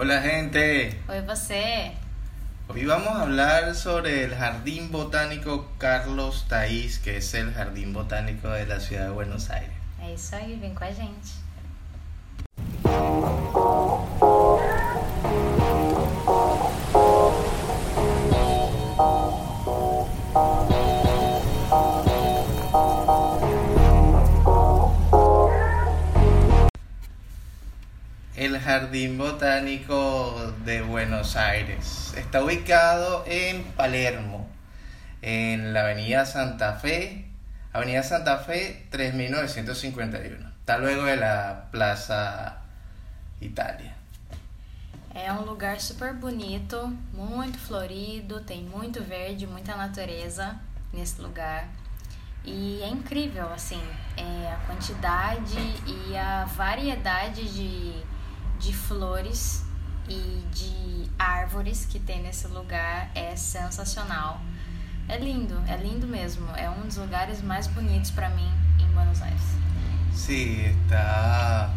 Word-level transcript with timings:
Hola 0.00 0.22
gente, 0.22 0.96
Oi, 1.08 1.22
você. 1.22 1.90
hoy 2.68 2.84
vamos 2.84 3.08
a 3.08 3.22
hablar 3.22 3.74
sobre 3.74 4.22
el 4.22 4.30
Jardín 4.32 4.92
Botánico 4.92 5.72
Carlos 5.76 6.46
Taís, 6.48 7.00
que 7.00 7.16
es 7.16 7.34
el 7.34 7.52
Jardín 7.52 7.92
Botánico 7.92 8.48
de 8.48 8.64
la 8.66 8.78
ciudad 8.78 9.06
de 9.06 9.10
Buenos 9.10 9.50
Aires. 9.50 9.74
É 10.00 10.14
isso 10.14 10.36
aí, 10.36 10.54
vem 10.54 10.72
com 10.72 10.84
a 10.84 10.92
gente. 10.92 11.32
Jardín 28.68 29.16
Botánico 29.16 30.52
de 30.62 30.82
Buenos 30.82 31.36
Aires 31.36 32.12
está 32.18 32.44
ubicado 32.44 33.24
en 33.26 33.64
Palermo, 33.72 34.46
en 35.22 35.72
la 35.72 35.84
Avenida 35.84 36.26
Santa 36.26 36.74
Fe, 36.74 37.24
Avenida 37.72 38.02
Santa 38.02 38.36
Fe 38.36 38.86
3951. 38.90 40.50
Está 40.50 40.76
luego 40.76 41.04
de 41.06 41.16
la 41.16 41.68
Plaza 41.70 42.58
Italia. 43.40 43.96
É 45.14 45.32
um 45.32 45.46
lugar 45.46 45.80
super 45.80 46.12
bonito, 46.12 46.94
muito 47.14 47.58
florido, 47.58 48.42
tem 48.42 48.64
muito 48.64 49.02
verde, 49.02 49.46
muita 49.46 49.76
natureza 49.76 50.60
nesse 50.92 51.22
lugar. 51.22 51.66
E 52.44 52.82
é 52.82 52.88
incrível, 52.88 53.50
assim, 53.50 53.80
é, 54.14 54.52
a 54.52 54.56
quantidade 54.66 55.58
e 55.86 56.14
a 56.14 56.44
variedade 56.44 57.48
de, 57.48 57.94
de 58.58 58.72
flores 58.72 59.64
e 60.08 60.44
de 60.52 61.10
árvores 61.18 61.86
que 61.86 61.98
tem 61.98 62.22
nesse 62.22 62.46
lugar 62.48 63.10
é 63.14 63.36
sensacional. 63.36 64.40
É 65.08 65.18
lindo, 65.18 65.54
é 65.66 65.76
lindo 65.76 66.06
mesmo. 66.06 66.46
É 66.56 66.68
um 66.68 66.82
dos 66.82 66.96
lugares 66.96 67.42
mais 67.42 67.66
bonitos 67.66 68.10
para 68.10 68.28
mim 68.30 68.50
em 68.78 68.86
Buenos 68.92 69.22
Aires. 69.22 69.42
Sí, 70.12 70.64
está. 70.66 71.70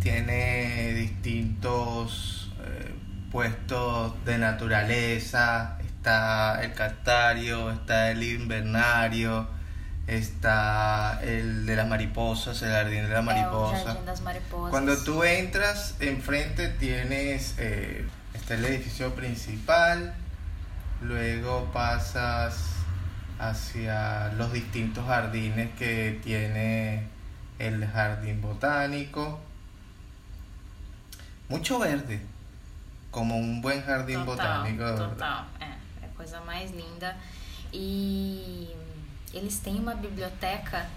Tiene 0.00 0.94
distintos 0.94 2.50
eh, 2.60 2.94
puestos 3.30 4.12
de 4.24 4.38
naturaleza. 4.38 5.76
Está 5.84 6.60
el 6.62 6.72
castario, 6.72 7.70
está 7.72 8.10
el 8.10 8.22
invernario, 8.22 9.48
está 10.08 11.20
el 11.22 11.66
de 11.66 11.76
las 11.76 11.86
mariposas, 11.86 12.62
el 12.62 12.70
jardín 12.72 13.02
de 13.04 13.08
la 13.10 13.16
É 13.16 13.20
o 13.20 13.22
mariposa. 13.22 13.84
Jardim 13.84 14.04
das 14.06 14.20
Mariposas. 14.22 14.70
Cuando 14.70 14.96
tú 15.04 15.22
entras, 15.22 15.94
enfrente 16.00 16.68
tienes. 16.68 17.54
eh, 17.58 18.06
está 18.34 18.54
el 18.54 18.64
edificio 18.64 19.14
principal. 19.14 20.14
Luego 21.02 21.70
pasas 21.72 22.56
hacia 23.38 24.32
los 24.32 24.52
distintos 24.52 25.06
jardines 25.06 25.70
que 25.78 26.18
tiene 26.24 27.04
el 27.58 27.86
jardín 27.86 28.40
botánico. 28.40 29.38
Mucho 31.48 31.78
verde, 31.78 32.20
como 33.10 33.36
un 33.36 33.60
buen 33.62 33.82
jardín 33.82 34.24
total, 34.24 34.58
botánico. 34.64 34.84
Total, 34.96 35.46
é, 35.60 35.64
é 36.02 36.06
a 36.06 36.16
coisa 36.16 36.40
mais 36.40 36.70
linda. 36.72 37.16
E 37.72 38.74
eles 39.32 39.58
têm 39.58 39.78
uma 39.78 39.94
biblioteca 39.94 40.88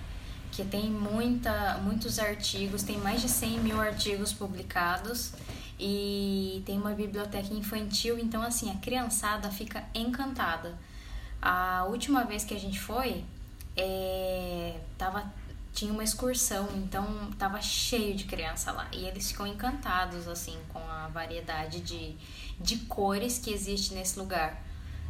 que 0.51 0.65
tem 0.65 0.91
muita, 0.91 1.77
muitos 1.83 2.19
artigos, 2.19 2.83
tem 2.83 2.97
mais 2.97 3.21
de 3.21 3.29
100 3.29 3.59
mil 3.59 3.79
artigos 3.79 4.33
publicados 4.33 5.31
e 5.79 6.61
tem 6.65 6.77
uma 6.77 6.93
biblioteca 6.93 7.53
infantil, 7.53 8.19
então 8.19 8.41
assim, 8.41 8.69
a 8.69 8.75
criançada 8.75 9.49
fica 9.49 9.83
encantada. 9.95 10.77
A 11.41 11.85
última 11.85 12.23
vez 12.23 12.43
que 12.43 12.53
a 12.53 12.59
gente 12.59 12.79
foi, 12.79 13.23
é, 13.75 14.79
tava, 14.97 15.31
tinha 15.73 15.91
uma 15.91 16.03
excursão, 16.03 16.67
então 16.75 17.31
tava 17.39 17.59
cheio 17.61 18.13
de 18.15 18.25
criança 18.25 18.71
lá. 18.71 18.87
E 18.91 19.05
eles 19.05 19.31
ficam 19.31 19.47
encantados, 19.47 20.27
assim, 20.27 20.57
com 20.69 20.79
a 20.79 21.07
variedade 21.07 21.79
de, 21.79 22.15
de 22.59 22.77
cores 22.85 23.39
que 23.39 23.51
existe 23.51 23.93
nesse 23.93 24.19
lugar. 24.19 24.61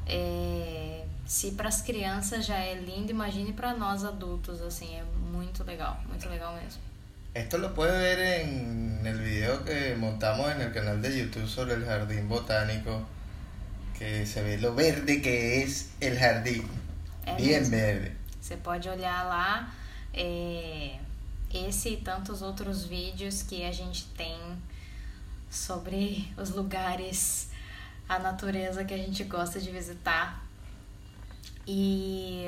É, 0.08 1.06
se 1.32 1.52
para 1.52 1.70
as 1.70 1.82
crianças 1.82 2.46
já 2.46 2.58
é 2.58 2.74
lindo, 2.74 3.10
imagine 3.10 3.54
para 3.54 3.74
nós 3.74 4.04
adultos, 4.04 4.62
assim, 4.62 4.94
é 4.96 5.04
muito 5.32 5.64
legal, 5.64 5.98
muito 6.10 6.28
legal 6.28 6.54
mesmo. 6.56 6.82
Esto 7.34 7.58
lo 7.58 7.74
puedes 7.74 7.98
ver 7.98 8.20
en 8.42 9.08
el 9.08 9.18
video 9.18 9.64
que 9.64 9.96
montamos 9.96 10.52
en 10.52 10.60
el 10.60 10.74
canal 10.74 11.02
de 11.02 11.18
YouTube 11.18 11.48
sobre 11.48 11.76
el 11.76 11.86
jardín 11.86 12.28
botánico, 12.28 13.08
que 13.98 14.26
se 14.26 14.44
ve 14.44 14.58
lo 14.58 14.76
verde 14.76 15.22
que 15.22 15.64
es 15.64 15.92
el 16.02 16.20
jardín. 16.20 16.68
É 17.26 17.34
Bien 17.36 17.62
mesmo. 17.62 17.78
verde. 17.78 18.12
Você 18.42 18.58
pode 18.58 18.90
olhar 18.90 19.24
lá 19.24 19.74
é, 20.14 21.00
esse 21.54 21.94
e 21.94 21.98
tantos 21.98 22.42
outros 22.42 22.84
vídeos 22.84 23.42
que 23.42 23.64
a 23.64 23.72
gente 23.72 24.04
tem 24.18 24.38
sobre 25.50 26.30
os 26.38 26.50
lugares, 26.50 27.48
a 28.10 28.20
natureza 28.20 28.84
que 28.84 28.94
a 28.94 28.98
gente 28.98 29.24
gosta 29.24 29.62
de 29.62 29.72
visitar. 29.72 30.51
E 31.68 32.48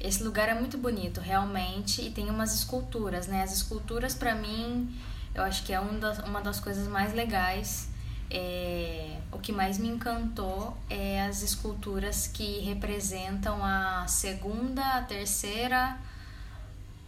esse 0.00 0.22
lugar 0.22 0.48
é 0.48 0.54
muito 0.54 0.76
bonito, 0.78 1.20
realmente, 1.20 2.02
e 2.02 2.10
tem 2.10 2.28
umas 2.28 2.54
esculturas, 2.54 3.26
né? 3.26 3.42
As 3.42 3.52
esculturas, 3.52 4.14
para 4.14 4.34
mim, 4.34 4.94
eu 5.34 5.42
acho 5.42 5.62
que 5.64 5.72
é 5.72 5.80
um 5.80 5.98
das, 5.98 6.18
uma 6.20 6.40
das 6.40 6.58
coisas 6.60 6.88
mais 6.88 7.14
legais. 7.14 7.88
É, 8.30 9.18
o 9.30 9.38
que 9.38 9.52
mais 9.52 9.78
me 9.78 9.88
encantou 9.88 10.76
é 10.88 11.22
as 11.22 11.42
esculturas 11.42 12.26
que 12.26 12.60
representam 12.60 13.62
a 13.62 14.06
segunda, 14.08 14.82
a 14.82 15.02
terceira, 15.02 15.98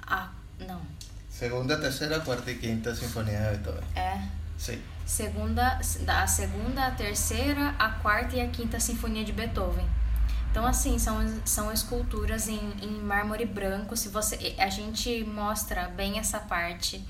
a 0.06 0.28
não, 0.60 0.80
Segunda, 1.30 1.80
tercera, 1.80 2.20
cuarta 2.20 2.50
y 2.50 2.58
quinta 2.58 2.94
sinfonía 2.94 3.40
de 3.50 3.56
Beethoven. 3.56 3.84
é 3.96 4.18
Sí. 4.56 4.80
segunda, 5.04 5.80
a 6.06 6.26
segunda, 6.26 6.86
a 6.86 6.90
terceira, 6.92 7.74
a 7.76 7.88
quarta 7.90 8.36
e 8.36 8.40
a 8.40 8.48
quinta 8.48 8.78
sinfonia 8.78 9.24
de 9.24 9.32
Beethoven. 9.32 9.84
Então, 10.54 10.64
assim, 10.64 11.00
são, 11.00 11.16
são 11.44 11.72
esculturas 11.72 12.46
em, 12.46 12.60
em 12.80 13.02
mármore 13.02 13.44
branco. 13.44 13.96
Se 13.96 14.08
você, 14.08 14.54
a 14.56 14.68
gente 14.68 15.24
mostra 15.24 15.88
bem 15.88 16.20
essa 16.20 16.38
parte 16.38 17.04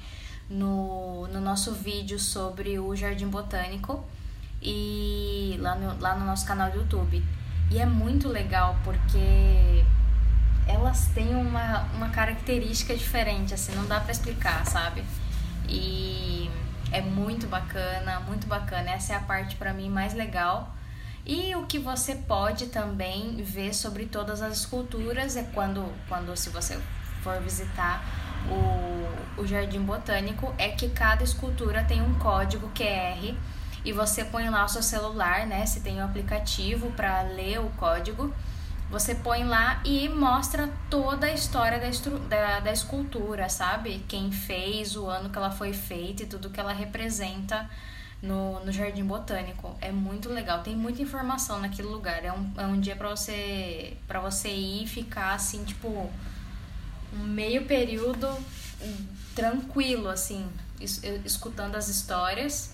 no, 0.48 1.28
no 1.28 1.42
nosso 1.42 1.74
vídeo 1.74 2.18
sobre 2.18 2.78
o 2.78 2.96
Jardim 2.96 3.28
Botânico 3.28 4.02
e 4.62 5.58
lá 5.60 5.74
no, 5.74 6.00
lá 6.00 6.16
no 6.16 6.24
nosso 6.24 6.46
canal 6.46 6.70
do 6.70 6.78
YouTube. 6.78 7.22
E 7.70 7.78
é 7.78 7.84
muito 7.84 8.28
legal 8.28 8.78
porque 8.82 9.84
elas 10.66 11.08
têm 11.08 11.34
uma, 11.34 11.82
uma 11.96 12.08
característica 12.08 12.96
diferente, 12.96 13.52
assim, 13.52 13.74
não 13.74 13.84
dá 13.84 14.00
pra 14.00 14.10
explicar, 14.10 14.64
sabe? 14.64 15.04
E 15.68 16.50
é 16.90 17.02
muito 17.02 17.46
bacana, 17.46 18.20
muito 18.20 18.46
bacana. 18.46 18.92
Essa 18.92 19.12
é 19.12 19.16
a 19.16 19.20
parte 19.20 19.56
pra 19.56 19.74
mim 19.74 19.90
mais 19.90 20.14
legal. 20.14 20.74
E 21.26 21.54
o 21.56 21.64
que 21.64 21.78
você 21.78 22.14
pode 22.14 22.66
também 22.66 23.36
ver 23.42 23.74
sobre 23.74 24.04
todas 24.04 24.42
as 24.42 24.58
esculturas 24.58 25.36
é 25.36 25.42
quando, 25.54 25.90
quando 26.06 26.36
se 26.36 26.50
você 26.50 26.78
for 27.22 27.40
visitar 27.40 28.04
o, 28.46 29.40
o 29.40 29.46
Jardim 29.46 29.80
Botânico, 29.80 30.54
é 30.58 30.68
que 30.68 30.90
cada 30.90 31.24
escultura 31.24 31.82
tem 31.82 32.02
um 32.02 32.14
código 32.18 32.70
QR 32.74 33.34
e 33.82 33.92
você 33.92 34.22
põe 34.24 34.50
lá 34.50 34.64
o 34.64 34.68
seu 34.68 34.82
celular, 34.82 35.46
né? 35.46 35.64
Se 35.64 35.80
tem 35.80 35.98
um 36.00 36.04
aplicativo 36.04 36.90
para 36.92 37.22
ler 37.22 37.58
o 37.58 37.70
código, 37.70 38.34
você 38.90 39.14
põe 39.14 39.44
lá 39.44 39.80
e 39.82 40.08
mostra 40.10 40.68
toda 40.90 41.26
a 41.26 41.32
história 41.32 41.80
da, 41.80 41.88
da, 42.28 42.60
da 42.60 42.72
escultura, 42.72 43.48
sabe? 43.48 44.04
Quem 44.06 44.30
fez, 44.30 44.94
o 44.94 45.06
ano 45.06 45.30
que 45.30 45.38
ela 45.38 45.50
foi 45.50 45.72
feita 45.72 46.22
e 46.22 46.26
tudo 46.26 46.50
que 46.50 46.60
ela 46.60 46.72
representa 46.72 47.68
no, 48.22 48.64
no 48.64 48.72
Jardim 48.72 49.04
Botânico. 49.04 49.76
É 49.80 49.90
muito 49.92 50.28
legal, 50.28 50.62
tem 50.62 50.74
muita 50.76 51.02
informação 51.02 51.60
naquele 51.60 51.88
lugar. 51.88 52.24
É 52.24 52.32
um, 52.32 52.52
é 52.56 52.66
um 52.66 52.80
dia 52.80 52.96
para 52.96 53.08
você, 53.10 53.96
pra 54.08 54.20
você 54.20 54.48
ir 54.48 54.84
e 54.84 54.86
ficar 54.86 55.34
assim, 55.34 55.64
tipo, 55.64 55.88
um 57.12 57.18
meio 57.24 57.64
período 57.66 58.28
tranquilo, 59.34 60.08
assim, 60.08 60.48
es- 60.80 61.02
escutando 61.24 61.76
as 61.76 61.88
histórias 61.88 62.70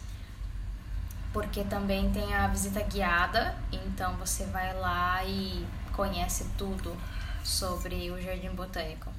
porque 1.32 1.62
também 1.62 2.10
tem 2.10 2.34
a 2.34 2.48
visita 2.48 2.82
guiada, 2.82 3.54
então 3.70 4.16
você 4.16 4.44
vai 4.46 4.74
lá 4.74 5.24
e 5.24 5.64
conhece 5.92 6.44
tudo 6.58 6.96
sobre 7.44 8.10
o 8.10 8.20
Jardim 8.20 8.50
Botânico. 8.50 9.12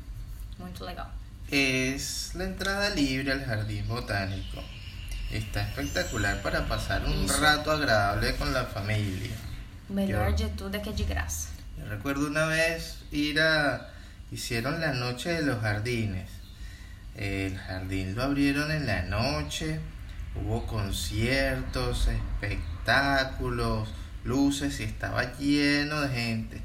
Muito 0.60 0.84
legal. 0.84 1.10
Es 1.50 2.32
la 2.36 2.44
entrada 2.46 2.90
libre 2.90 3.32
al 3.32 3.40
jardín 3.40 3.84
botánico. 3.84 4.62
Está 5.32 5.62
espectacular 5.62 6.42
para 6.42 6.66
pasar 6.68 7.06
un 7.06 7.28
rato 7.28 7.72
agradable 7.72 8.36
con 8.36 8.52
la 8.54 8.66
familia. 8.66 9.32
Eu- 9.90 10.34
de 10.36 10.50
tudo 10.50 10.76
é 10.76 10.80
que 10.80 10.92
de 10.92 11.04
graça. 11.04 11.50
Yo 11.78 11.86
recuerdo 11.90 12.28
una 12.28 12.46
vez 12.46 12.98
ir 13.12 13.40
a... 13.40 13.88
Hicieron 14.32 14.80
la 14.80 14.94
noche 14.94 15.30
de 15.34 15.42
los 15.44 15.62
jardines. 15.62 16.30
El 17.16 17.58
jardín 17.58 18.16
lo 18.16 18.24
abrieron 18.24 18.72
en 18.72 18.86
la 18.88 19.02
noche 19.04 19.80
Hubo 20.34 20.66
conciertos, 20.66 22.08
espectáculos, 22.08 23.90
luces 24.24 24.80
y 24.80 24.84
estaba 24.84 25.38
lleno 25.38 26.02
de 26.02 26.10
gente. 26.10 26.62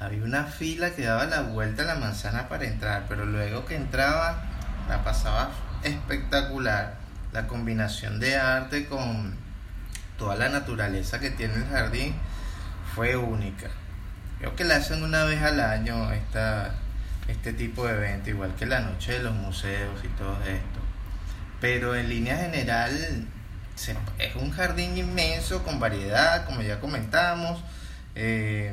Había 0.00 0.24
una 0.24 0.44
fila 0.44 0.94
que 0.94 1.02
daba 1.04 1.26
la 1.26 1.42
vuelta 1.42 1.82
a 1.82 1.86
la 1.86 1.94
manzana 1.96 2.48
para 2.48 2.64
entrar, 2.64 3.04
pero 3.08 3.26
luego 3.26 3.66
que 3.66 3.76
entraba 3.76 4.42
la 4.88 5.04
pasaba 5.04 5.50
espectacular. 5.82 6.94
La 7.32 7.46
combinación 7.46 8.20
de 8.20 8.36
arte 8.36 8.86
con 8.86 9.34
toda 10.18 10.36
la 10.36 10.48
naturaleza 10.48 11.20
que 11.20 11.30
tiene 11.30 11.54
el 11.54 11.66
jardín 11.66 12.14
fue 12.94 13.16
única. 13.16 13.68
Creo 14.38 14.54
que 14.56 14.64
la 14.64 14.76
hacen 14.76 15.02
una 15.02 15.24
vez 15.24 15.42
al 15.42 15.60
año 15.60 16.12
esta, 16.12 16.74
este 17.28 17.52
tipo 17.52 17.86
de 17.86 17.94
evento, 17.94 18.30
igual 18.30 18.54
que 18.54 18.66
la 18.66 18.80
noche 18.80 19.12
de 19.12 19.18
los 19.20 19.34
museos 19.34 20.02
y 20.04 20.08
todo 20.08 20.36
esto. 20.42 20.80
Pero 21.60 21.94
en 21.94 22.08
línea 22.08 22.36
general 22.36 23.26
es 24.18 24.36
un 24.36 24.50
jardín 24.52 24.96
inmenso 24.96 25.62
con 25.62 25.78
variedad, 25.78 26.46
como 26.46 26.62
ya 26.62 26.80
comentamos. 26.80 27.62
Eh, 28.14 28.72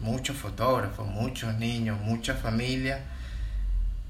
muchos 0.00 0.36
fotógrafos, 0.36 1.06
muchos 1.06 1.54
niños, 1.54 1.98
muchas 2.00 2.38
familias, 2.40 3.00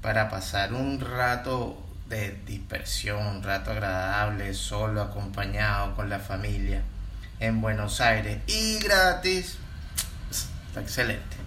para 0.01 0.29
pasar 0.29 0.73
un 0.73 0.99
rato 0.99 1.81
de 2.07 2.37
dispersión, 2.45 3.25
un 3.25 3.43
rato 3.43 3.71
agradable, 3.71 4.53
solo, 4.53 5.01
acompañado 5.01 5.95
con 5.95 6.09
la 6.09 6.19
familia 6.19 6.81
en 7.39 7.61
Buenos 7.61 8.01
Aires 8.01 8.39
y 8.47 8.79
gratis. 8.79 9.57
Está 10.67 10.81
excelente. 10.81 11.37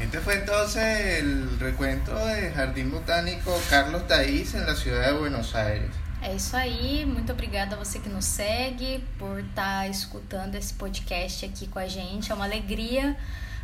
Este 0.00 0.18
fue 0.20 0.34
entonces 0.34 1.18
el 1.18 1.60
recuento 1.60 2.16
de 2.26 2.50
Jardín 2.52 2.90
Botánico 2.90 3.60
Carlos 3.68 4.06
Taís 4.08 4.54
en 4.54 4.66
la 4.66 4.74
ciudad 4.74 5.06
de 5.06 5.18
Buenos 5.18 5.54
Aires. 5.54 5.90
É 6.22 6.34
isso 6.34 6.54
aí, 6.54 7.06
muito 7.06 7.32
obrigada 7.32 7.76
a 7.76 7.78
você 7.78 7.98
que 7.98 8.10
nos 8.10 8.26
segue 8.26 9.02
por 9.18 9.40
estar 9.40 9.88
escutando 9.88 10.54
esse 10.54 10.74
podcast 10.74 11.46
aqui 11.46 11.66
com 11.66 11.78
a 11.78 11.86
gente. 11.86 12.30
É 12.30 12.34
uma 12.34 12.44
alegria 12.44 13.16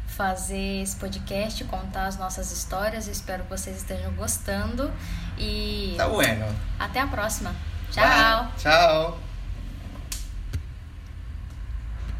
fazer 0.07 0.83
esse 0.83 0.97
podcast, 0.97 1.63
contar 1.65 2.07
as 2.07 2.19
nossas 2.19 2.51
histórias. 2.53 3.07
espero 3.07 3.45
que 3.45 3.51
vocês 3.51 3.77
estejam 3.77 4.13
gostando. 4.15 4.93
E. 5.39 5.95
Tá 5.97 6.09
bueno. 6.09 6.47
Até 6.79 7.01
a 7.01 7.07
próxima. 7.07 7.55
Tchau. 7.91 8.05
Bye. 8.05 8.53
Tchau. 8.59 9.26